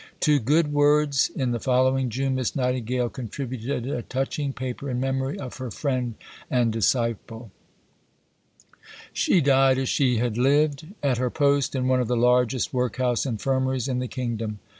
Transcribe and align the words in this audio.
To 0.21 0.39
Good 0.39 0.73
Words 0.73 1.29
in 1.35 1.51
the 1.51 1.59
following 1.59 2.09
June 2.09 2.33
Miss 2.33 2.55
Nightingale 2.55 3.07
contributed 3.09 3.85
a 3.85 4.01
touching 4.01 4.51
paper 4.51 4.89
in 4.89 4.99
memory 4.99 5.37
of 5.37 5.57
her 5.57 5.69
friend 5.69 6.15
and 6.49 6.73
disciple: 6.73 7.51
She 9.13 9.41
died 9.41 9.77
as 9.77 9.89
she 9.89 10.17
had 10.17 10.39
lived, 10.39 10.87
at 11.03 11.19
her 11.19 11.29
post 11.29 11.75
in 11.75 11.87
one 11.87 12.01
of 12.01 12.07
the 12.07 12.17
largest 12.17 12.73
workhouse 12.73 13.27
infirmaries 13.27 13.87
in 13.87 13.99
the 13.99 14.07
Kingdom. 14.07 14.57